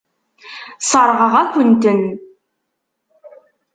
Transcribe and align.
Sseṛɣeɣ-akent-ten. 0.81 2.01